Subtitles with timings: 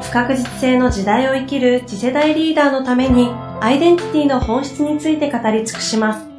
[0.00, 3.28] 不確実性の時代を生きる次世代リーダーのために
[3.60, 6.30] アイデンティティの本質について語り尽くします。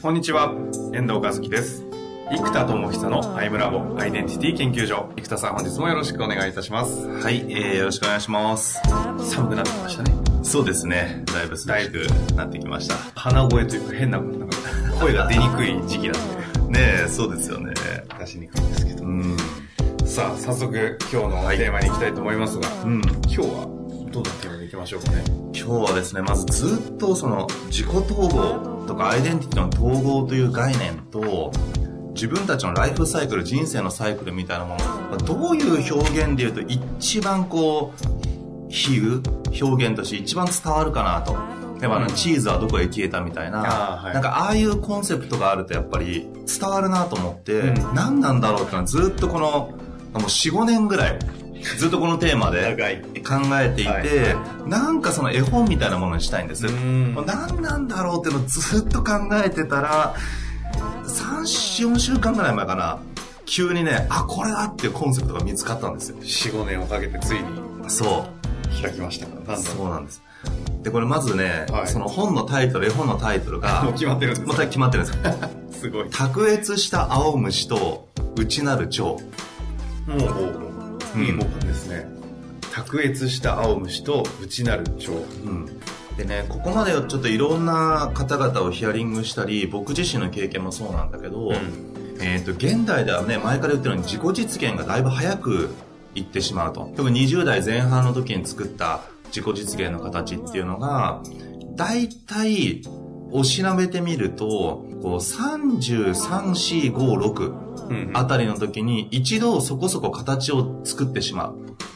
[0.00, 0.54] こんにちは、
[0.94, 1.84] 遠藤和樹です。
[2.30, 5.10] 生田智久のアイムラボアイデンティティ研究所。
[5.16, 7.08] 生田さん本日もよろしくお願いいたします。
[7.08, 8.80] はい、えー、よろしくお願いします。
[9.18, 10.14] 寒くなってきましたね。
[10.42, 11.24] そうですね。
[11.26, 12.94] だいぶだいぶなってきました。
[13.14, 14.46] 鼻声というか変な、な
[15.00, 16.78] 声が出にくい時期なんで。
[16.78, 17.72] ねえ、そうですよね。
[18.18, 19.04] 出しにくいんですけど。
[19.04, 19.36] うん。
[20.04, 23.66] さあ、早速今日のテーマに行きたいと思いますが、はい、うん、今日は
[24.12, 25.24] どんなテーマでいきましょうかね？
[25.54, 31.50] 今日はですね、まずずっとその自己統合とかアイデンティティの統合という概念と、
[32.14, 34.76] 自分たちのライフサイクル、人生のサイクルみたいなも
[35.10, 41.59] の、どういう表現で言うと一番こう、比喩、表現として一番伝わるかなと。
[41.80, 49.76] 例えばあの、チーズはどこへ消えたみたいな、はい、なんかああいうコンセプトがあるとやっぱり伝わるなと思って、うん、何なんだろうってのはずっとこの、も
[50.14, 51.18] う4、5年ぐらい、
[51.78, 52.76] ずっとこのテーマで
[53.26, 56.66] 考えていて、はい、なんかその絵本みたいなものにしたいんです。
[56.66, 60.14] ん何なんだろうっていうのをずっと考えてたら、
[61.04, 62.98] 3、4週間ぐらい前かな、
[63.46, 66.16] 急にね、あ、これだっていうコンセプトが見つかったんですよ。
[66.18, 67.44] 4、5年をかけてついに。
[67.88, 68.82] そう。
[68.82, 69.56] 開きましたから。
[69.56, 70.22] そうなんです。
[70.82, 75.12] で、これまずね、はい、その本のタイトル、絵本のタイトルが、 もう決まってるんですもう決まってるんで
[75.72, 76.10] す すごい。
[76.10, 79.18] 卓越した青虫と内なる蝶。
[80.06, 80.26] もう、も
[81.16, 82.08] う、いい本ですね。
[82.72, 85.12] 卓越した青虫と内なる蝶。
[85.12, 85.66] うん。
[86.16, 91.54] でね、ここまでちょっといろんな方々をヒアリングしたり、僕自身の経験もそうなんだけど、うん、
[92.20, 95.70] えっ、ー、と、現代ではね、前から言ってるように自己実現がだいぶ早く
[96.14, 96.92] いってしまうと。
[96.96, 99.00] 特に20代前半の時に作った
[99.34, 101.22] 自己実現の形っていうのが、
[101.74, 102.82] 大体、
[103.32, 107.70] おしなべてみると、こう、33、4、5、6、
[108.14, 111.52] あたりの時に一度そこそこ形を作ってしま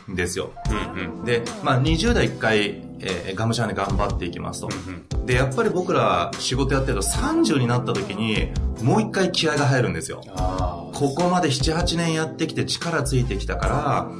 [0.09, 0.51] うんですよ。
[0.97, 4.69] うんうん、で、まあ20代1回、えー、がむしゃらに頑張っていきますと。
[4.69, 8.53] うんうん、で、やっぱり僕ら仕事やってると30になった時に
[8.83, 10.21] もう一回気合が入るんですよ。
[10.27, 14.11] ここまで7、8年やってきて力ついてきたから、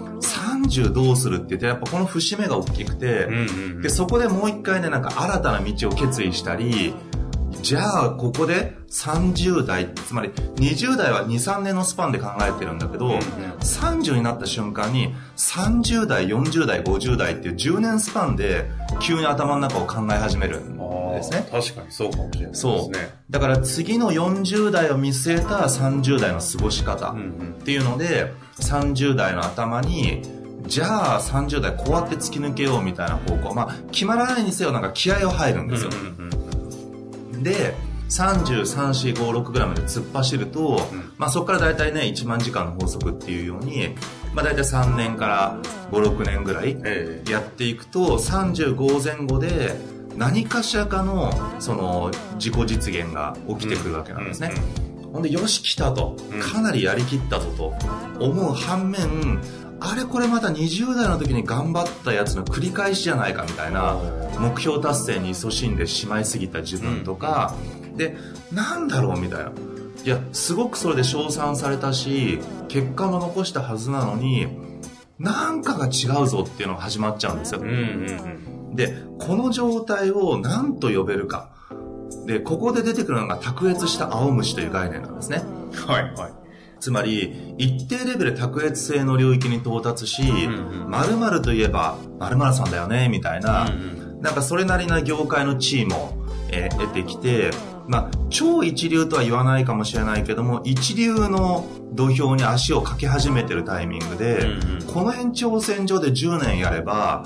[0.69, 3.29] 30どうするって言って、やっぱこの節目が大きくて、
[3.83, 6.95] で、そこでもう一回ね、なんか新たな道を決意したり、
[7.63, 18.71] じゃあ、ここで30代、つまり20代は2、3年のスパンで考えてるんだけど、うんうん、30になった瞬間に30代、40代、50代っていう10年スパンで
[19.01, 20.77] 急に頭の中を考え始めるん
[21.15, 21.49] ですね。
[21.51, 22.73] 確かにそうかもしれないですね。
[22.79, 22.93] そう。
[23.31, 27.17] だから次の40代を見据えた30代の過ごし方っ
[27.65, 30.23] ていうので、30代の頭に
[30.67, 33.55] じゃあ30代こうやって突き抜けようみたいな方向。
[33.55, 35.91] まあ、決まらないにせよなんか気合を入るんですよ。
[37.43, 37.75] で
[38.09, 43.95] 3345ぐらいまで突っ走ると、うん、まあ、そこから大体ね1万時間の法則っていうように、
[44.35, 45.59] まあ、大体3年から
[45.91, 46.77] 56年ぐらい
[47.29, 49.75] やっていくと、35前後で
[50.17, 54.53] 何かしらかのその自己実現が起きてくるわけなんですね、
[55.13, 56.17] ほんでよし来たと。
[56.41, 57.75] かなりやりきったぞと
[58.21, 59.41] 思う反面
[59.87, 63.99] あれこれまた20代の時に頑張ったやつの繰り返しじゃないかみたいな
[64.39, 68.17] 目標達成に勤しんでしまいすぎた自分とか、うん、で
[68.51, 69.53] なんだろうみたいな。
[70.05, 74.49] いやすごくそれで称賛されたし結果も残したはずなのに
[75.19, 77.75] なんかが違うぞっていうのが始まっちゃうんですよ、うんうん
[78.71, 81.51] うん、でこの状態を何と呼べるか。
[82.27, 85.43] でここで出てくるのが卓越した青虫という概念なんですね。
[85.87, 86.44] はいはい
[86.85, 93.71] つまり、一定レベル卓越性の領域に到達し、〇〇といえば、〇〇さんだよね、みたいな、
[94.21, 96.13] なんかそれなりな業界の地位も、
[96.51, 97.53] えー、得てきて、
[97.89, 107.23] まあ、超一流とは言わないかもしれないけども、一流の土俵に足をかけ始めてるタイミングで、うんうん、この延長線上で10年やれば、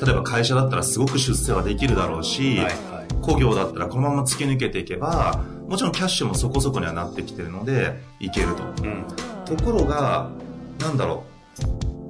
[0.00, 8.64] 例えば会社だったらすごく出世はできるだろうし、はいはい、工業だったらこのまま突き抜けていけば、もちろんキャッシュもそこそこにはなってきてるので、いけると。
[8.82, 9.04] うん、
[9.44, 10.30] ところが、
[10.80, 11.24] なんだろ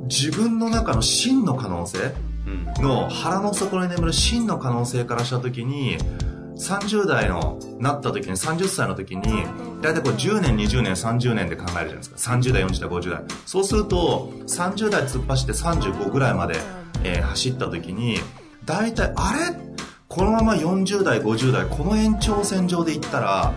[0.03, 1.99] う、自分の中の真の可能性
[2.79, 5.99] の腹の底に眠る真の可能性からした時に、
[6.57, 9.45] 30代のなった時に30歳の時に
[9.83, 12.17] 大体こう10年20年30年で考えるじゃないですか。
[12.17, 13.23] 30代40代50代。
[13.45, 16.57] そうすると30代突っ走って35ぐらいまで、
[17.03, 18.19] えー走った時に
[18.65, 19.64] 大体あれ？
[20.15, 23.53] このまま40代50代この延長線上でいったら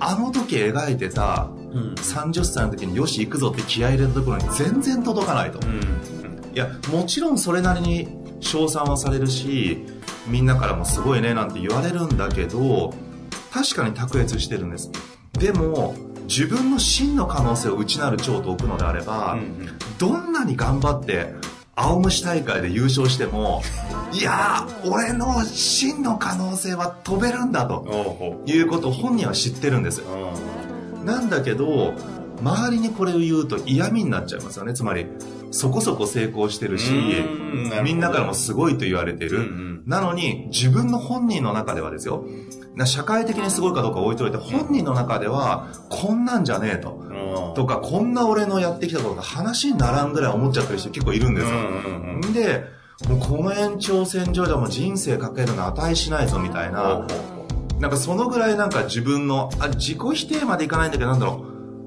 [0.00, 1.94] あの時描いてたうん。
[1.94, 6.54] 30歳の時によし行くぞって気合い入れたところに全然届かないと、うん。
[6.54, 8.08] いやもちろんそれなりに
[8.40, 9.84] 称賛はされるし
[10.26, 12.94] みんなからもすごいねなんて言われるんだけど
[13.52, 14.90] 確かに卓越してるんです
[15.32, 15.94] でも
[16.28, 21.34] 自分の真の可能性を内なる蝶と置くのであれば、うんどんなに頑張って
[21.76, 23.62] 青虫大会で優勝しても
[24.12, 30.02] いやー俺の真の可能性は飛べるんだということを本人は知ってるんです。
[30.02, 31.04] う。
[31.04, 31.94] なんだけど
[32.40, 34.74] 周りにこれを言うと嫌味になっちゃいますよね。
[34.74, 35.06] つまり
[35.50, 36.92] そこそこ成功してるし
[37.84, 42.24] みんなからもすごいと言われてる、なのに自分の本人の中ではですよ
[42.74, 47.00] な社会的にすごいかどうか置いといて本人の中ではこんなんじゃねえと。
[47.08, 47.54] うん。
[47.54, 52.64] とかこんな俺のやってきたことが話にならんぐらい思っちゃってる人結構いるんですよ、うんうんうんで
[53.08, 57.06] もうこの延長線上じゃもう人生かけるの値しないぞみたいな、
[57.80, 61.44] なんかそのぐらいなんか自分の、あ、自己否定までいかないんだけど、なんだろ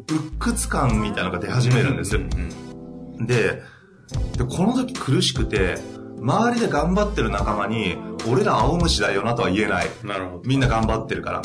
[0.10, 2.18] う、鬱屈感みたいなのが出始めるんです。
[2.18, 2.30] うん
[3.20, 3.26] うん。
[3.26, 3.62] で、
[4.38, 5.78] で、この時苦しくて、
[6.20, 7.98] 周りで頑張ってる仲間に、
[8.30, 9.88] 俺ら青虫だよなとは言えない。
[10.04, 10.44] なるほど。
[10.46, 11.42] みんな頑張ってるから。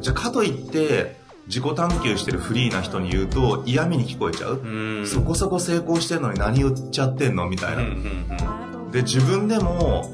[0.00, 4.60] じゃあかといって、自己探求してるフリーな人に言うと嫌味に聞こえちゃう？
[4.62, 5.06] うん。
[5.06, 7.48] そこそこ成功してんのに何言っちゃってんの？
[7.48, 7.82] みたいな。
[7.82, 10.12] んで、自分でも、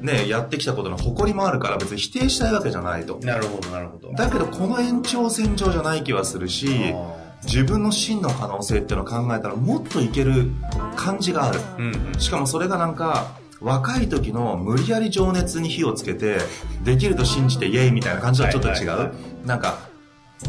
[0.00, 3.24] ね、やってきたことの誇りもあるから別に否定したいわけじゃないとうん。。
[3.24, 4.12] なるほど、なるほど。
[4.12, 10.52] だけどこの延長線上じゃない気はするしあ自分の真の可能性っていうのを考えたらもっといける
[10.94, 12.20] 感じがあるーうんうん。
[12.20, 16.38] しかもそれがなんか若い時の無理やり情熱に火をつけて
[16.84, 19.12] できると信じてイエイみたいな感じとはちょっと違う、はいはいは
[19.46, 19.78] なんか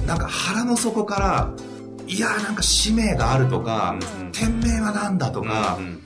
[0.06, 1.54] なんか腹の底から
[2.08, 4.32] いやーなんか使命があるとか、うんうん。
[4.32, 6.04] 天命はなんだとかう、ん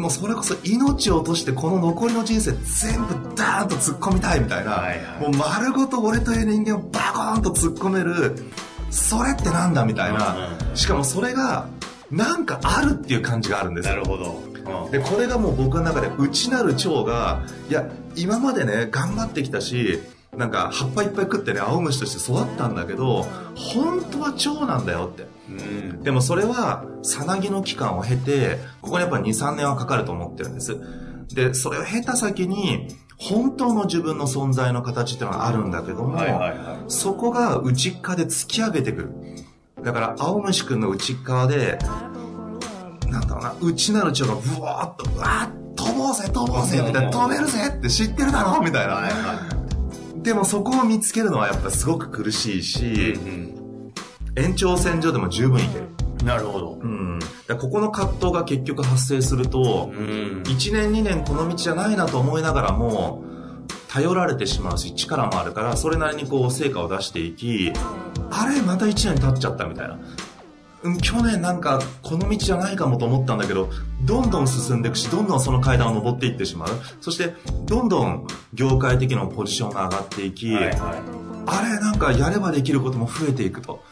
[0.00, 5.20] もうそれこそ命を落としてこの残りの人生全部ダーンと突っ込みたいみたいな、はいはい。
[5.22, 8.36] もう丸ごと俺という人間をバコーンと突っ込める
[8.90, 10.76] それってなんだみたいな、うん。
[10.76, 11.68] しかもそれが
[12.10, 13.96] なんかあるっていう感じがあるんですよ。
[13.96, 14.47] なるほど。
[14.68, 14.90] うん。
[14.90, 20.00] でこれがもう僕の中で内なる腸がいや今までね頑張ってきたし
[20.36, 23.22] なんか葉っぱいっぱい食ってね青虫として育ったんだけど
[23.54, 25.26] 本当は腸なんだよって。
[25.48, 26.02] うん。
[26.02, 30.76] でもそれはさなぎの期間を経てここにやっぱ23年はかかると思ってるんです。
[31.34, 32.88] でそれを経た先に
[33.18, 39.10] 本当の自分の存在の形っていうのがあるんだけども、はいはいはそこが内っ側で突き上げてくる。
[39.82, 41.78] だから青虫くんの内っ側で
[43.10, 49.58] なんだろうな内なる腸がブワーッとうわー飛ぼうぜ飛ぼうぜみたいな飛べるぜって知ってるだろみたいなは
[50.16, 52.62] でもそこを見つけるのはやっぱすごく苦しいい。
[52.62, 53.54] しうん
[54.36, 55.86] 延長線上でも十分いける
[56.20, 56.26] うん。
[56.26, 56.78] なるほど。
[56.80, 57.18] うん、
[57.48, 60.42] だここの葛藤が結局発生すると、うん。
[60.44, 63.24] 1年2年この道じゃないなと思いながらも
[63.88, 67.72] 頼られてしまうし力もあるからそれなりにこう成果を出していき
[68.30, 70.00] あれまた1年経っちゃったみたいな、うん、
[71.02, 73.68] 去年なんかこの道じゃないかもと思ったんだけど
[74.04, 76.68] どんどん進んでいくしどんどんその階段を上っていってしまう。
[77.00, 77.34] そして
[77.66, 80.74] どんどん業界的なポジションが上がっていき、はいはい。
[81.46, 83.82] あれなんかやればできることも増えていくと。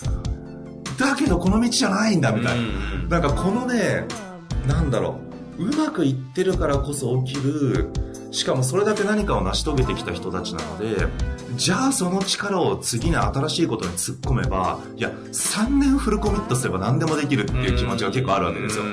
[0.98, 3.08] だけどこの道じゃないんだみたいな、うんうん。
[3.08, 4.06] なんかこのね、
[4.66, 5.18] なんだろ
[5.58, 7.90] う、うまくいってるからこそ起きる、
[8.30, 11.06] しかもそれだけ何かを成し遂げてきた人たちなので、
[11.54, 18.84] じゃあその力を次に新しいことに突っ込めば、いや、3年フルコミットすれば何でもできるっていう気持ちが結構あるわけですよ。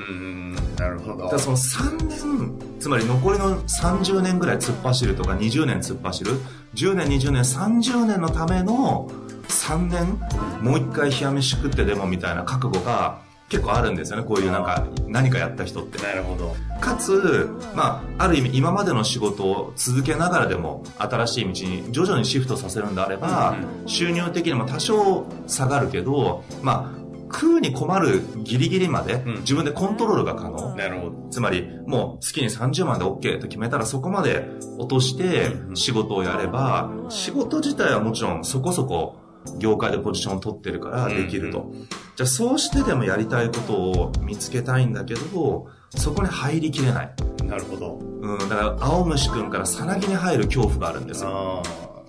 [0.78, 1.40] なるほどだから。
[1.40, 6.40] その3年、つまり残りの30年ぐらい突っ走るとか20年突っ走る、
[6.76, 9.10] 10年、20年、30年のための
[9.48, 10.20] 3年、
[10.62, 13.20] もう一回冷や飯食ってでもみたいな覚悟が
[13.54, 16.02] 結構あるんですよね、こういうなんか何かやった人って。
[16.02, 16.56] なるほど。
[16.82, 23.56] かつ、まあ、ある意味今までの仕事を続けながらでも新しい道に徐々にシフトさせるんであれば、
[23.86, 30.76] 収入的にも多少下がるけど、まあ、食うに困るギリギリまでうん自分でコントロールが可能。
[30.76, 31.30] なるほど。
[31.30, 34.48] つまり、もう月に30万で OK と決めたらそこまで
[34.80, 39.18] 落としてうん仕事をやれば、仕事自体はもちろんそこそこ
[39.60, 41.72] 業界でポジションを取ってるからできると。
[42.16, 47.14] じゃあそうしてでもやりたいことを見つけたいんだけど、そこに入りきれない。
[47.44, 48.00] なるほど。
[48.00, 51.64] うん、だから青虫くんからさなぎに入る恐怖があるんですよ。
[51.64, 52.02] あ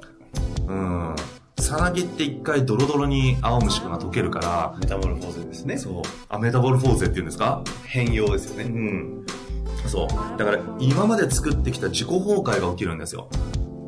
[0.68, 1.16] うん。
[1.58, 5.78] さなぎって一回ドロドロに青虫くんが溶けるからあ、、メタモルフォーゼですね。
[5.78, 6.02] そう。
[6.28, 7.62] あ、メタボルフォーゼって言うんですか？
[7.84, 8.64] 変容ですようね。
[8.64, 9.25] ん。
[9.87, 10.08] そう。
[10.38, 13.28] だから今まで作ってきた自己崩壊が起きるんですよ。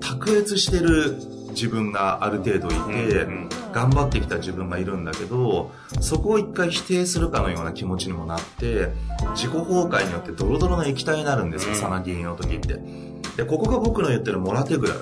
[0.01, 1.17] 卓越してる
[1.57, 3.27] 自分がある程度いて、
[3.73, 8.91] 頑張ってきた自分がいるんだけど、そこを一回否定するかのような気持ちにもなって、
[9.35, 12.79] 自己崩壊によってドロドロの液体になるんですよ、うんサナギンの時って。
[13.37, 15.01] で、ここが僕の言ってるモラテグラル。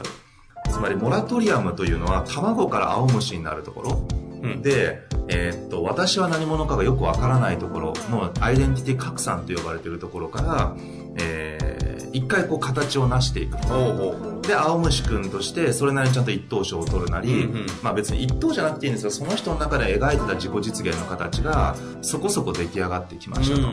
[0.70, 4.08] つまり、モラトリアムというのは、卵から青虫になるところ。
[4.42, 10.76] うんで、えーっと、私は何者かがよくわからないところのアイデンティティ拡散と呼ばれているところから、
[11.18, 13.56] えー、一回こう形を成していく。
[13.56, 19.10] ほうほうほで、青虫くんとして、それなりにちゃんと一等賞を取るなり、うんうんまあ別に一等じゃなくていいんですよ。
[19.10, 23.68] その人の中で描いてた自己実現の形が、そこそこ出来上がってきましたと。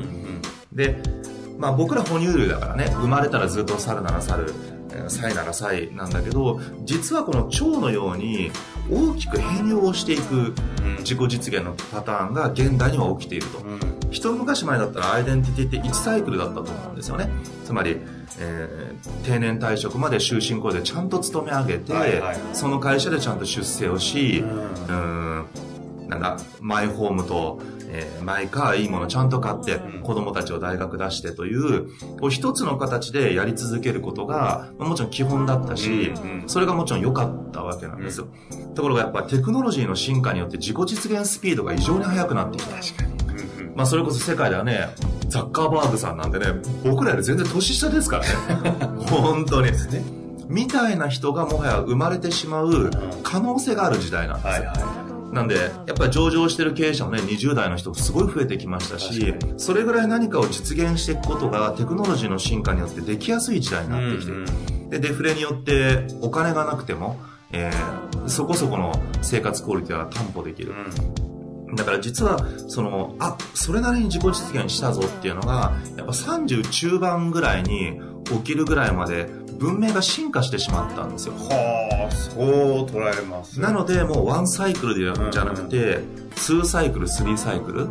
[0.72, 1.02] で、
[1.58, 4.54] まあ僕ら哺乳類だからね、生まれたらずっと猿なら猿、
[4.94, 8.52] えーサイならサイなんだけど、実はこの蝶のように
[8.90, 10.54] 大きく変容をしていくうん
[11.00, 13.60] 自己実現のパターンが現代には起きていると。
[13.60, 13.80] うん
[14.12, 17.30] 一昔前だったらアイデンティティって1サイクルだったと思うんですよね。
[17.64, 17.96] つまり、
[18.40, 27.60] えー定年退職まで終身雇用でちゃんと勤め上げて、はいはいその会社でちゃんと出世をし、ううーん、なんだ、マイホームと、
[27.94, 31.88] えーマイカーいいものちゃんと買って、うん子供たちを大学出してという、
[32.20, 36.14] こう一つの形でやり続けることが、まあもちろん基本だったし、
[36.48, 38.28] それがもちろん良かったわけなんですよ。
[38.76, 42.76] ところがやっぱテクノロジーの進化によって自己実現スピードが異常に速くなってきた。
[42.76, 43.12] 確かに。
[43.76, 44.90] まあそれこそ世界ではね、
[45.28, 46.48] ザッカーバーグさんなんてね、
[46.84, 48.30] 僕らより全然年下ですからね。
[49.08, 49.72] 本当に。
[49.72, 52.92] ねみたいな人がもはや生まれてしまう
[53.24, 54.52] 可能性がある時代なんですよ。
[54.52, 55.01] はいは
[55.32, 64.46] なんで、やっぱり上場してる経営者もね、20代の人すごい増えてきましたし、それぐらい何かを実現していくことがテクノロジーの進化によってできやすい時代になってきてる。
[64.90, 67.20] で、デフレによってお金がなくても、
[67.52, 70.74] えーそこそこの生活クオリティは担保できる。
[71.76, 79.30] だから実は、その、あ、それなりに自己実現したぞっていうのが、やっぱ30中盤ぐらいに起きるぐらいまで
[79.62, 81.36] 文明が進化してしまったんですよ。
[81.36, 86.00] はあそう捉えますなので、もうワンサイクルでじゃなくて、
[86.36, 87.88] ツーサイクル、スリーサイクル。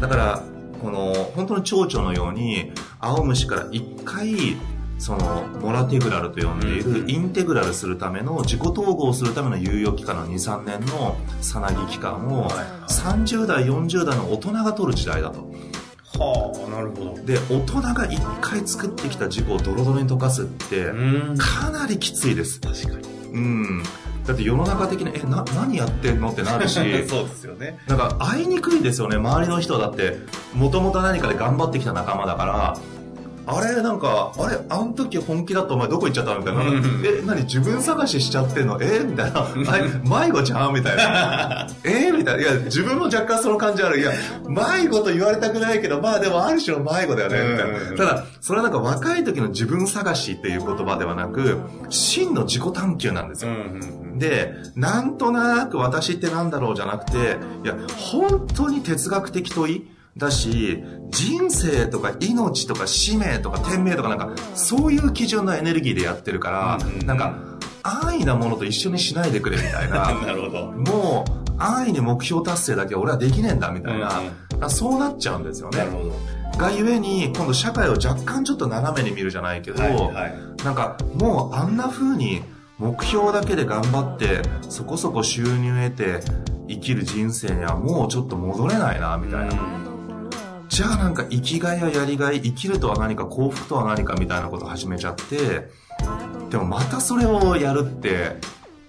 [0.00, 0.42] だから、
[0.82, 4.56] この、本当に蝶々のように、青虫から一回、
[4.98, 12.50] その、モラテグラルと呼んでいる、うんインテグラルするための、自己統合するための猶予期間の2、3年のさなぎ期間を、
[12.88, 15.48] 30代、40代の大人が取る時代だと。
[16.18, 16.70] はあ。
[16.70, 17.22] なるほど。
[17.24, 21.36] で、大人が一回作ってきた自己をドロドロに溶かすって、ん。
[21.38, 22.60] かなりきついです。
[22.60, 23.08] 確かに。
[23.32, 23.82] うん。
[24.26, 26.74] だって世の中的に、え、な、何やってんのってなるし、
[27.08, 27.78] そうですよね。
[27.88, 30.18] なんか会いにくいですよね、周りの人だって、
[30.54, 32.78] もともと何かで頑張ってきた仲間だから、
[33.46, 36.62] あれ、なんか、あれ、あの時本気だったお前どこ行っちゃったみたいな。
[36.62, 38.78] うんえ、何自分探ししちゃってんの？
[38.80, 39.00] え？
[39.04, 39.46] みたいな。
[40.24, 40.74] 迷子ちゃん？
[40.74, 41.66] みたいな。
[41.84, 42.10] え？
[42.10, 42.42] みたいな。
[42.42, 44.00] いや、自分も若干その感じある。
[44.00, 44.12] いや、
[44.48, 48.06] 迷子と言われたくないけど、まあでもある種の迷子だよね、みたいうんな。
[48.06, 51.58] ただ、それはなんか若い時の自分探しっていう言葉ではなく、
[51.90, 53.50] 真の自己探求なんですよ。
[53.52, 59.90] んで、なんとなく私ってなんだろうじゃなくて、いや、本当に哲学的問い？
[60.16, 67.00] だし、人生とか命とか使命とか天命とかなんか、そういう基準のエネルギーでやってるから、うん。
[67.00, 67.38] うんなんか、
[67.82, 70.66] 安易なものと一緒にしないでくれみたいな、 なるほど。
[70.72, 75.78] もう、安易に目標達成だけは俺はできねえんだみたいな、うんそうなっちゃうんですよね。
[75.78, 75.90] なる。
[75.90, 76.12] ほど。
[76.58, 80.64] がゆえに、今度社会を若干ちょっと斜めに見るじゃないけど、はいはい。
[80.64, 82.42] なんかもうあんな風に
[82.78, 86.20] 目標だけで頑張ってそこそこ収入得て
[86.68, 89.54] 生きる人生にはもうちょっと戻れないなみたいな、
[90.74, 95.68] じゃあなんか生きがいややりがい生きるとは何か幸福とは何かみたいなことを始めちゃって
[96.50, 98.32] でもまたそれをやるって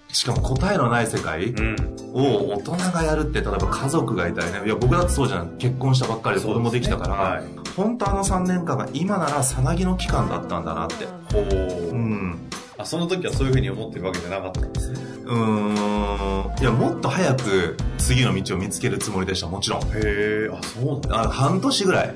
[0.08, 1.76] しかも答えのない世界うん。
[2.12, 4.62] を大人がやるって例えば家族がいたりね。
[4.64, 5.58] いや僕だってそうじゃん。
[5.58, 7.44] 結婚したばっかりで子供できたから、はい。
[7.76, 11.04] 本当あの3年間が今ならさなぎの期間だったんだなって。
[11.32, 11.90] ほう。
[11.90, 12.45] うん。
[12.45, 12.45] あ
[12.86, 15.00] その時はそういうふうに思ってるわけじゃなかったんですね。
[15.24, 16.60] うーん。
[16.60, 19.80] いやもっと早く次の道を見つけるつもりでしたもちろん。
[19.82, 21.20] へえあそうなんだ。
[21.24, 22.14] あ半年ぐらい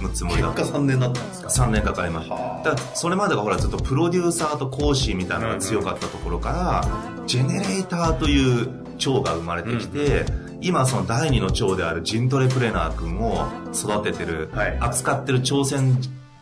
[0.00, 0.78] のつもり結果だった。
[0.78, 2.34] 3年だったんですか？3年かかりました。
[2.34, 2.62] はあ。
[2.64, 8.68] だそれまでがほらずっとプロデューサーと講師みたいなのが強かったところから、ジェネレーターという
[8.98, 10.24] 長が生まれてきて、
[10.60, 14.78] 今その第二の長であるジントレプレナー君を育ててる、はい。
[14.80, 15.98] 扱ってる挑戦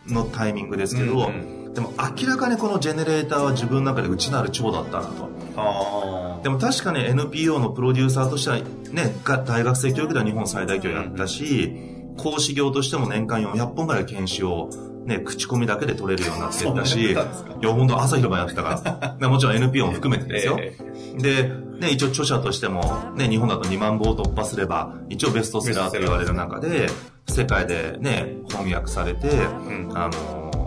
[0.07, 5.31] のタイミングですけど、うんでも明らかにこのジェネレーターは自分の中で内なる長だったなと。
[5.57, 11.73] あでも確かに NPO のプロデューサーとしてはね、が大学生教育では日本最大級やったし、
[12.19, 14.71] 講師業としても年間400本ぐらい研修を
[15.07, 19.17] ね、口コミだけで取れるようになってったし、い本当朝昼晩やってたから。
[19.21, 20.59] でもちろん NPO も含めてですよ。
[20.61, 20.76] え
[21.17, 21.50] で、
[21.81, 22.83] ね、一応著者としても、
[23.17, 26.88] ね、日本だと2万部を突破すれば、一応ベストセラーと言われる中で、
[27.29, 30.62] 世界でね、翻訳されて、んあのー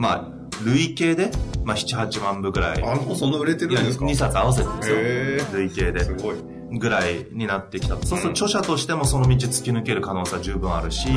[0.00, 0.29] まあ、
[0.64, 1.30] 累計で、
[1.64, 2.82] まあ、7、8万部ぐらい。
[2.82, 5.58] あ、もうそんな売れてるんですか ?2 冊合わせてですよ。
[5.58, 6.04] 累計で。
[6.04, 6.36] すごい。
[6.72, 7.96] ぐらいになってきた。
[7.96, 11.08] そうすると著者としてもその道突き抜ける可能性は十分あるし、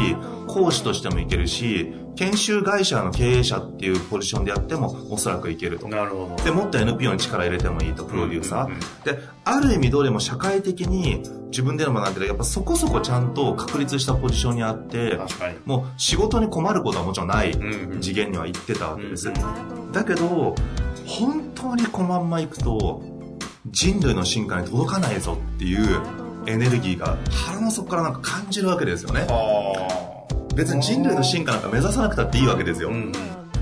[0.47, 5.88] 講師としてもいけるし、研修会社の経営者っていうポジションでやってもおそらくいけると。
[5.88, 6.43] なるほど。
[6.43, 9.05] で、もっと NPO に力入れてもいいと、プロデューサー。
[9.05, 11.23] で、ある意味どれも社会的に
[11.53, 15.19] 自分でのもなんていうかやっぱそこそこちゃんと確立したポジションにあって。
[15.65, 17.55] もう仕事に困ることはもちろんない
[18.01, 19.29] 次元には行ってたわけです。
[19.29, 20.55] うんだけど、
[21.05, 23.03] 本当にこのまんま行くと、
[23.67, 26.01] 人類の進化に届かないぞっていう
[26.48, 29.22] エネルギーが腹の底からなんか感じるわけですよね。
[29.29, 32.89] は別に人類の進化なんか目指さなくたっていいわけですよ。
[32.89, 32.93] あ。
[32.93, 33.12] うん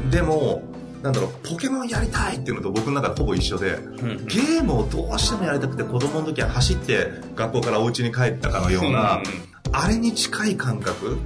[0.10, 0.63] でも、
[1.01, 4.25] なんだろう、ポケモンやりたいっていうのと僕の中でほぼ一緒で、うん。
[4.27, 9.22] ゲームをどうしてもやりたくて子供の時は走って学校からお家に帰ったかのような、
[9.72, 11.17] あれに近い感覚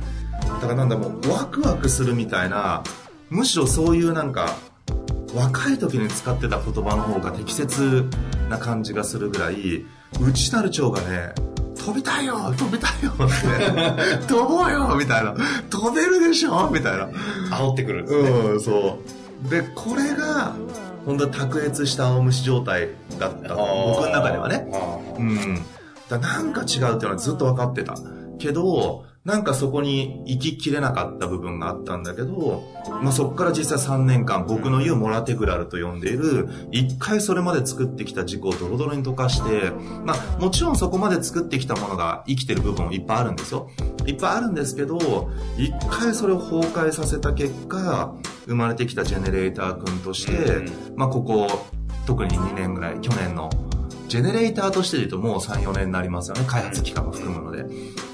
[0.61, 2.83] だからなんだもうワクワクするみたいな
[3.29, 4.55] むしろそういうなんか
[5.33, 8.05] 若い時に使ってた言葉の方が適切
[8.49, 9.85] な感じがするぐらい
[10.21, 11.33] 内なる蝶がね
[11.77, 15.35] 飛びたいよ飛びたいよって 飛ぼうよみたいな
[15.69, 17.09] 飛べるでしょみたいな
[17.57, 18.29] 煽ってくるんですね。
[18.29, 20.55] うんそうでこれが
[21.05, 25.59] 本当に卓越した青虫状態だった僕の中ではねあうん。
[26.09, 27.95] だなんか違うっていうのはずっと分かってた。
[28.37, 32.63] けど、なんかそこに行ききれなかった部分があったんだけど、
[33.01, 39.71] まあ、そこから実際3年間僕の言うモラテグラルと呼んでいる、一回それまで作ってきた事故をドロドロに溶かして、
[40.03, 43.71] まあ、もちろんそこまで作ってきたものが生きてる部分もいっぱいあるんですよ。
[44.05, 48.13] いっぱいあるんですけど、一回それを崩壊させた結果、
[48.45, 51.47] 生まれてきたジェネレーター君として、うんまあ、ここ、
[52.05, 53.49] 特に2年ぐらい、去年の
[54.07, 56.43] ジェネレーターとしてで言うともう3、4年になりますよね。
[56.47, 57.65] 開発期間も含むので。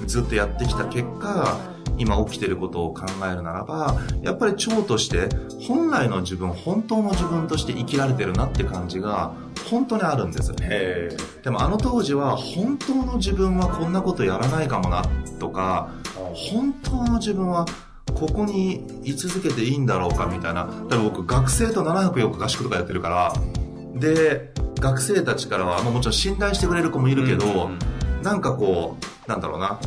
[0.05, 1.59] ずっとやってきた結果、
[1.97, 5.29] 今起きてることを考えるならば、やっぱり蝶として、
[5.67, 9.33] 本来の自分、本当の自分として生きられてるなって感じが、
[9.69, 10.67] 本当にあるんですよね。
[10.69, 11.09] へ
[11.43, 15.03] でもあの当時は、本当の自分はこんなことやらないかもな、
[15.39, 15.89] とか、
[16.33, 17.65] 本当の自分は
[18.21, 20.65] ここに居続けていいんだろうかみたいな。
[20.65, 23.33] だから僕学生と7泊4日合宿とかやってるから、
[23.99, 28.21] で、学生たちからは、まあもちろん信頼してくれる子もいるけど、うんうんうん。
[28.21, 29.79] なんかこう、なんだろうな、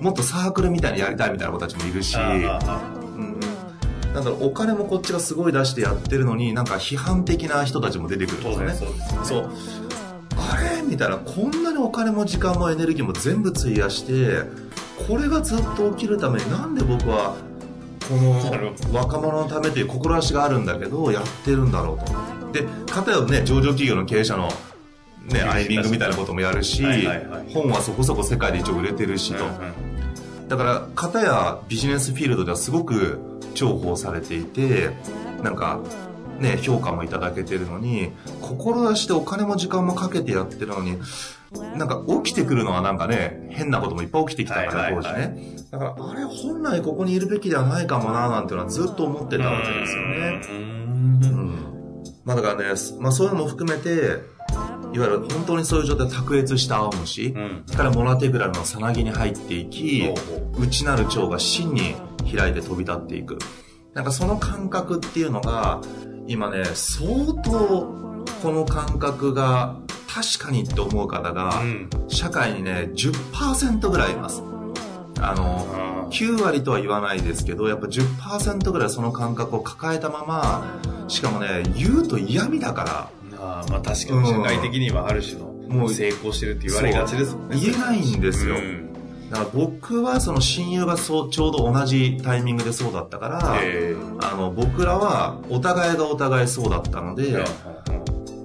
[0.00, 9.00] もっとサークルみたいにやりたいみたいな子たちもいるし、うんなんだろう、お金もこっちがすごい出してやってるのに、なんか批判的な人たちも出てくるんですよね。
[9.24, 9.50] そう。
[10.36, 10.82] あれ？
[10.82, 14.42] みたいな、こんなにお金も時間もエネルギーも全部費やして、
[15.08, 17.34] これがずっと起きるためになんで僕は、
[18.08, 22.52] この若者のためという志があるんだけど、やってるんだろうと。
[22.52, 24.48] で、かたやね、上場企業の経営者の、
[25.26, 29.44] ね、アイミングみたいなこともやるし、はいはいはい本はそこそこ世界で一応売れてるしと。
[30.48, 33.20] だから、片やビジネスフィールドではすごく
[33.54, 34.90] 重宝されていて、
[35.42, 35.80] なんか、
[36.38, 40.98] ね、評価もいただけてるのに、志してお金も時間もかけてやってるのに、
[41.76, 45.56] なんか起きてくるのはなんかね、変なこともいっぱい起きてきたから、当時ね。
[45.70, 50.40] だから、あれ、本来ここにいるべきではないかもな、なんていうのはずっと思ってたわけですよね。
[50.50, 50.84] うん
[52.24, 52.64] まあだからね、
[53.00, 54.34] まあそういうのも含めて、
[54.94, 60.04] いわゆる本当にそういう状態で卓越した青虫、うんからモラテグラルのさなぎに入っていき
[60.58, 61.94] 内なる蝶が真に
[62.34, 63.38] 開いて飛び立っていく。
[63.92, 65.80] なんかその感覚っていうのが、
[66.26, 69.76] 今ね、相当この感覚が
[70.14, 71.88] 確かにって思う方が、うん。
[72.08, 74.42] 社会にね、10%ぐらいいます。
[75.20, 83.10] あの、あ9割とは言わないですけど、やっぱ10%ぐらいその感覚を抱えたまま、しかもね、言うと嫌味だから、
[83.40, 87.58] あーまあ確かに社会的にはある種のもう成功してるって言われがちですもんね。
[87.60, 88.56] 言えないんですよ。
[88.56, 88.92] うん。
[89.30, 97.44] だから僕はその親友がそうちょうど同じタイミングでそうだったから、えあの僕らはお互いがお互いそうだったのえで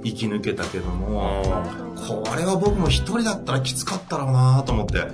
[0.03, 5.07] 生き抜けたけどもあこれは僕も一人だったらきつかったろうなと思って。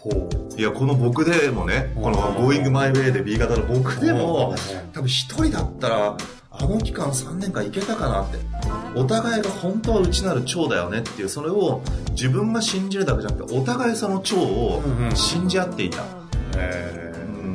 [0.00, 0.60] ほう。
[0.60, 6.16] いやこの僕でもねこの「Going My Way」で B 型の僕でもうん多分一人だったら
[6.50, 8.38] あの期間3年間いけたかなって。
[8.94, 11.80] お互いが本当は内なる蝶だよねっていうそれを
[12.10, 16.02] 自分が信じるだけじゃなくてお互いその蝶をうんうん信じ合っていた、
[16.56, 17.52] えうん。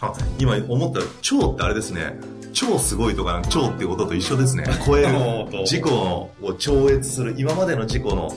[0.00, 2.18] あ今思ったら蝶ってあれですね
[2.54, 8.32] 超すごいとか蝶っていうことと一緒ですね 超える事故を超越する今までの事故の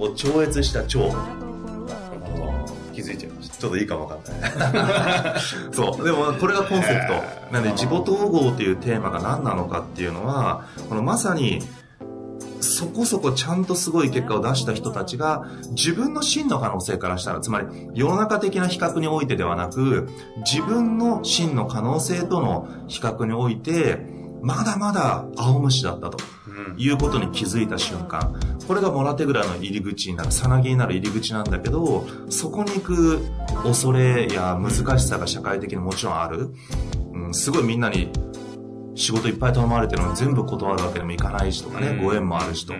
[0.00, 1.48] を超越した蝶ー
[2.98, 3.56] 気づいちゃいました。
[3.56, 4.48] ちょっといいかもわかんな
[5.38, 5.40] い。
[5.72, 6.04] そう。
[6.04, 7.52] でも、これがコンセプト。
[7.52, 11.62] なんで、自己統合というテーマが何なのかっていうのは、このまさに、
[12.60, 26.18] そこそこちゃんとすごい結果を出した人たちが、自分の真の可能性からしたら、つまり、世の中的な比較においてではなく、自分の真の可能性との比較において、まだまだ青虫だったと
[26.76, 33.20] いうことに気づいた瞬間、これがモラテグラの入り口になる、さなぎになる入り口なんだけど、そこに行く
[33.64, 36.50] 恐れや難しさが社会的にもちろんある。
[37.12, 38.10] うん、すごいみんなに
[38.98, 42.74] 仕事いっぱい頼まれてるのに全部断るわけにもいかないしとかね、ご縁もあるしと。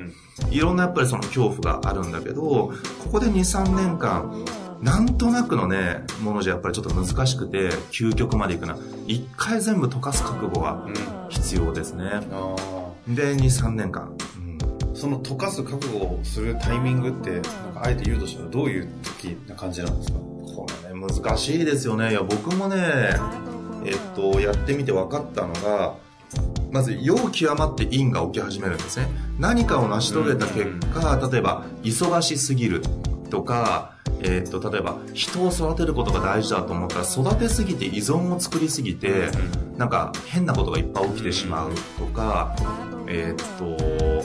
[0.51, 2.73] いろんなやっぱりその恐怖があるんだけど、こ
[3.13, 4.45] こで2、3年間、
[4.83, 8.77] なんとなくのね、ものじゃやっぱりちょっと難しくて、究極までいくな。
[9.07, 10.87] 一回全部溶かす覚悟が
[11.29, 12.05] 必要ですね。
[13.07, 14.13] うん、で、2、3年間。
[14.37, 17.51] うん、その溶かす覚悟をするタイミングって、なんか
[17.83, 20.19] あえて言うとしたらどういう時な感じなんですか？
[20.19, 22.11] これね、難しいですよね。
[22.11, 22.77] いや、僕もね、
[23.85, 25.95] えっと、やってみて分かったのが、
[26.71, 29.09] まず、陽極まって陰が起き始めるんですね。
[29.39, 32.83] 何かを成し遂げた結果、例えば、忙しすぎる
[33.31, 39.29] とか、えー、っと、例えば、人を育てることが大事だと思ったら、育てすぎて依存を作りすぎて、
[39.77, 42.55] なんか変なことがいっぱい起きてしまうとか、
[43.07, 44.25] えー、っと、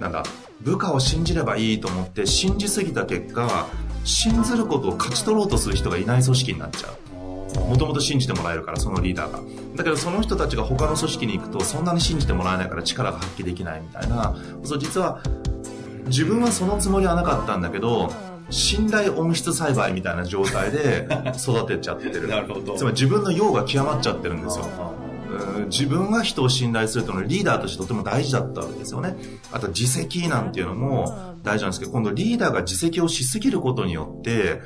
[0.00, 0.22] なんか、
[0.60, 3.66] 部下を信じればいいと思って信じすぎた結果、
[4.04, 7.11] 信ずることを勝ち取ろうとする人がいない組織になっちゃう。
[7.60, 9.40] もともと信じてもらえるから、そのリーダーが。
[9.76, 14.36] だけどその人たちが他の組織に行くと、そんなに信じてもらえないから力が発揮できないみたいな。
[14.64, 15.22] そう、実は、
[16.06, 18.12] 自分はそのつもりはなかったんだけど、
[18.50, 22.28] 信頼温室栽培みたいな状態で育てちゃってる。
[22.28, 22.74] なるほど。
[22.74, 24.66] つまり自分の用が極まっちゃってるんですよ。
[25.70, 29.16] 自分が人を信頼するというのはリーダーとしてとても大事だったわけですよね。
[29.50, 34.60] あと自責なんていうのも大事なんですけど、今度リーダーが自責をしすぎることによって、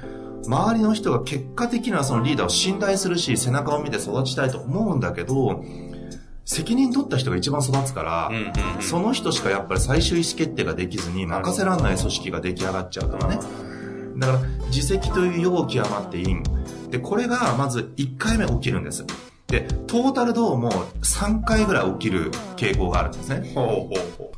[0.46, 5.62] 周りの人が結果的にはそのリーダーを信頼するし、背中を見て育ちたいと思うんだけど、
[6.44, 8.30] 責任取った人が一番育つから、
[8.80, 13.40] その人しかやっぱり最終意思決定ができずに任せられない組織が出来上がっちゃうからね。
[14.16, 16.26] だから、自責という容極まっていい。
[16.90, 19.04] で、これがまず1回目起きるんです。
[19.48, 20.70] で、トータルどうも
[21.02, 23.52] 3回ぐらい起きる傾向があるんですね。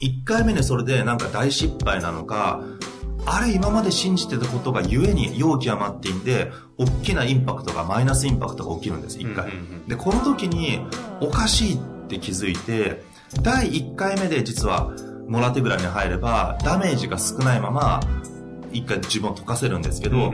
[0.01, 2.63] 1回目でそれでなんか大失敗なのか、
[3.31, 9.53] あれ今まで信じてたことがゆえに容極まっていんで、大きなインパクトが、マイナスインパクトが起きるんです、1回。
[9.87, 10.81] で、この時に
[11.21, 13.05] おかしいって気づいて、
[13.43, 14.93] 第1回目で実は、
[15.29, 18.01] もらってぐらいに入れば、ダメージが少ないまま、
[18.73, 20.33] 一回自分を溶かせるんですけど、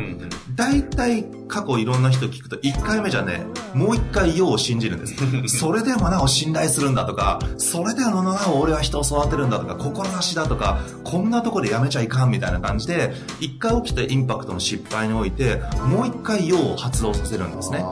[0.55, 3.43] 大体過去いろんな人聞くと、一回目じゃね、
[3.75, 5.15] もう一回用を信じるんです。
[5.59, 17.85] それでもなお信頼するんだとか、それでもなお俺は人を育てるんだとか、志だとか、こんなとこでやめちゃいかんみたいな感じで、一回起きたインパクトの失敗において、もう一回用を発動させるんですね。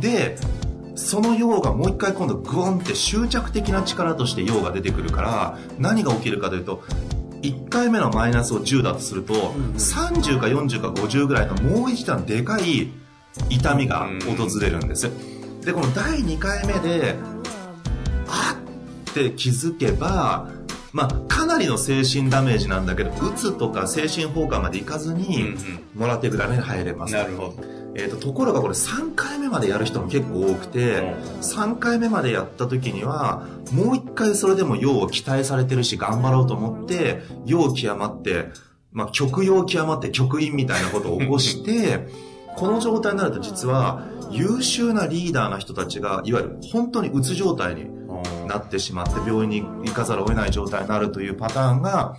[0.00, 0.36] で、
[0.96, 6.82] その用がもう一回今度グオンって執着的な力として用が出てくるから、何が起きるかというと、
[7.42, 9.34] 1回目のマイナスを10だとすると、
[9.74, 12.92] 30か40か50ぐらいのもう一段でかい
[13.48, 15.10] 痛みが訪れるんです。
[15.64, 17.16] で、この第2回目で、
[18.28, 18.56] あ
[19.10, 20.48] って気づけば、
[20.92, 25.54] まあ、かなりの精神ダメージなんだけど、うつとか精神崩壊までいかずに、
[25.94, 27.14] もらっていくダメに入れます。
[27.14, 27.79] なるほど。
[27.94, 38.48] えーと、ところがこれ3回目までやる人も結構多くて、3回目までやった時にはもう1回それでも用を期待されてるし頑張ろうと思って用極まって、
[38.92, 42.08] まあ、極用極まって極陰みたいなことを起こして
[42.56, 47.86] この状態になると実は優秀なリーダーな人たちがいわゆる本当にうつ状態に
[48.46, 52.16] なってしまって病院に行かざるを得ない状態になるというパターンが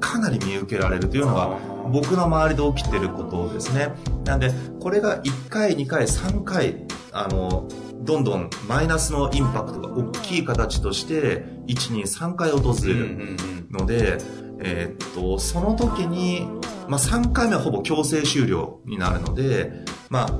[0.00, 1.58] かなり見受けられるというのが
[1.90, 3.92] 僕の周りで起きてることですね。
[4.24, 7.66] なんで、これが1回、2回、3回、あの、
[8.02, 13.36] どんどんマイナスのインパクトが大きい形として、1、2、3回訪れる
[13.70, 14.18] ので、
[14.60, 16.46] えー、っと、その時に、
[16.90, 20.30] まあ、3回目はほぼ強制終了になるので、まあ、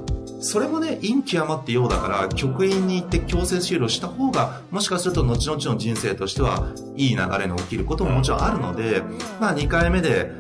[0.41, 9.05] それもね、陰極まってようだから、極陰に行って強制終了した方が、もしかすると後々の人生としては、いい流れの起きることももちろんあるので、
[9.41, 10.33] まあ2回目で、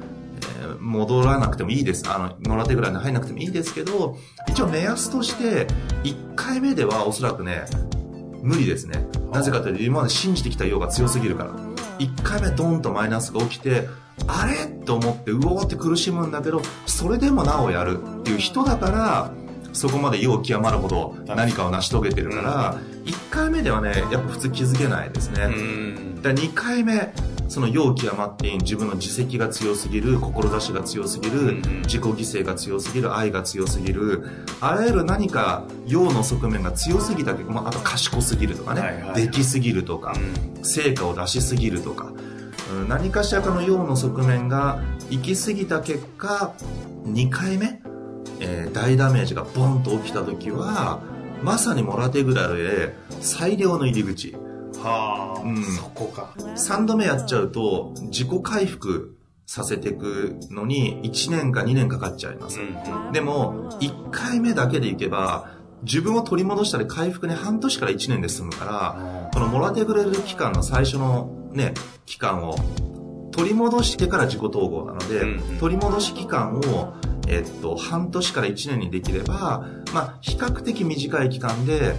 [0.80, 2.02] 戻らなくてもいいです。
[2.08, 4.18] あの、野良手ぐらいに入んなくてもいいですけど、
[4.48, 5.68] 一応目安として、
[6.02, 7.66] 1回目ではおそらくね、
[8.42, 9.06] 無理ですね。
[9.30, 11.54] なぜかというと、今まで信じてきたようが強すぎるから。
[12.00, 13.86] 1回目ドンとマイナスが起きて、
[14.26, 14.66] あれ？
[14.66, 19.32] と思って、うおーって苦しむんだけど、それでもなおやるっていう人だから、
[19.72, 25.42] そこまで要極まるほど何かを成し遂げてるから、1回目ではね、やっぱ普通気づけないですね。
[26.22, 27.12] だ2回目、
[27.48, 34.24] その要極まって自分の自責が強すぎる、志が強すぎる、自己犠牲が強すぎる、愛が強すぎる、
[34.60, 40.14] あらゆる何か要の側面が強すぎたけど、まあ、あと賢すぎるとかね、できすぎるとか、
[40.62, 42.12] 成果を出しすぎるとか、
[42.88, 44.80] 何かしらかの要の側面が
[45.10, 46.54] 行き過ぎた結果、
[47.04, 47.80] 2回目
[48.42, 51.02] えー、大ダメージがボンと起きた時は
[51.42, 54.34] まさにモラテグラルへ最良の入り口
[54.82, 56.34] はあ、うんそこか。
[56.38, 62.60] 3度目やっちゃうと、自己回復させていくのに1年か2年かかっちゃいます。
[62.60, 63.12] ん。
[63.12, 65.50] でも、1回目だけでいけば、
[65.82, 71.74] 自分を取り戻したり回復に半年から1年で済むから、このモラテグレル期間の最初のね、
[72.06, 72.56] 期間を
[73.32, 76.94] 取り戻してから自己統合なので、うんうん取り戻し期間を、
[77.28, 81.94] えっと、半年から1年にできれば、まあ、比較的短い期間で、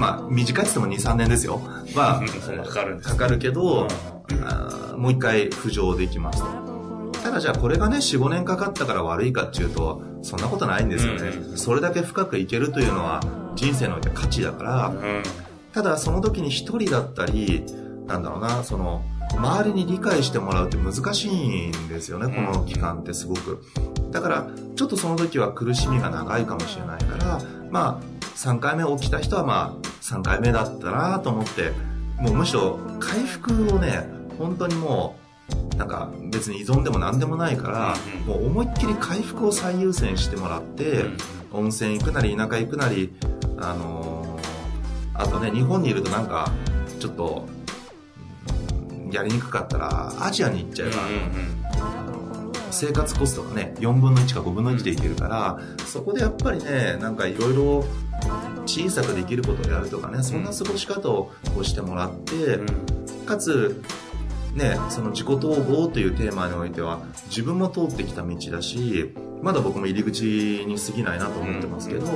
[0.00, 1.60] まあ、短いって言っても2、3年ですよ。
[1.94, 7.20] はうんそんなかかるかかるけど、うんあーもう一回浮上できますと。
[7.22, 11.28] ただじゃあこれがね、4、5年かかったから悪いかっていうと、そんなことないんですよね。
[11.28, 13.20] うんうんそれだけ深くいけるというのは
[13.54, 15.22] 人生において価値だから、うん。
[15.74, 17.64] ただその時に一人だったり、
[18.06, 19.02] なんだろうな、その、
[19.36, 23.60] 周りに理解してもらうって難しいんですよね、この期間ってすごく。
[24.12, 27.40] だから、ちょっとその時は苦しみが長いかもしれないから、
[27.72, 31.72] まあ、3回目起きた人はまあ、3回目だったなと思って、
[32.20, 34.08] もうむしろ回復をね、
[34.38, 35.16] 本当にも
[35.72, 37.94] う、なんか別に依存でも何でもないから、
[38.28, 41.06] うんもう思いっきり回復を最優先してもらって、
[41.52, 43.12] 温泉行くなり田舎行くなり、
[43.58, 44.13] あのー
[45.14, 46.52] あとね、日本にいるとなんか、
[46.98, 47.46] ちょっと、
[49.10, 50.96] やりにくかったら、アジアに行っちゃえば、
[52.70, 57.84] 生活コストがね、4分の1か5分の1でいけるから、そこでやっぱりね、なんかいろいろ
[58.66, 61.30] 小さくできることをやるとかね、そんな過ごし方を
[61.62, 62.58] してもらって、
[63.24, 63.80] かつ、
[64.54, 72.06] ね、その自己統合というテーマにおいては自分も通ってきた道だしまだ僕も入り口に過ぎないなと思ってますけど、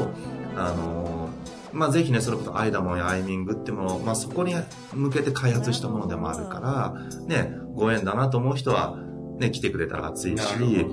[0.57, 1.28] あの
[1.73, 4.55] まあ、ぜひねそれこそアイダモンやアイミングってもの、まあ、そこに
[4.93, 6.95] 向けて開発したものでもあるから、
[7.27, 8.97] ね、ご縁だなと思う人は、
[9.39, 10.87] ね、来てくれたら熱いしね。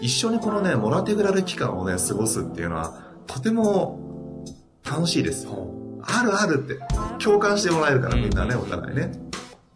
[0.00, 4.44] 一緒にこのねモラテグラル期間をね過ごすっていうのはとても
[4.82, 6.78] 楽しいですよあるあるって
[7.22, 9.12] 共感してもらえるからみんなね、お互いね。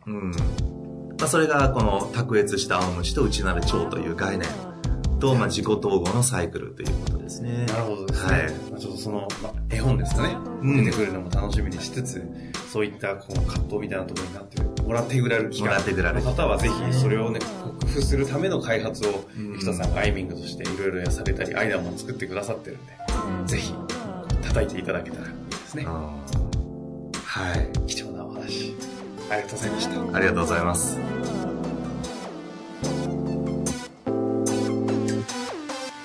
[0.06, 0.30] うん。
[1.18, 4.48] まあ、それがこの卓越した青虫と内なる蝶という概念
[5.18, 7.66] と、まあ、自己統合のサイクルということですね。
[7.66, 8.32] なるほどですね。
[8.32, 12.22] はいまあ、ちょっとその、まあ、絵本ですかね、うん出てくるのも楽しみにしつつ、
[12.72, 17.40] そういったこう葛藤みたいなところになってる、もらってぐられる期間もらってぐられるの方はぜひそれをね、
[17.80, 22.92] 克服するための開発を、うん生田さんがアイミングとしていろいろやされたり、アイダも作ってくださってるんで、
[23.46, 23.74] ぜひ
[24.42, 25.88] 叩いていただけたらいいですねう。
[25.88, 27.86] んはい。
[27.86, 28.74] 貴重なお話、
[29.30, 30.16] ありがとうございました。
[30.16, 30.98] ありがとうございます。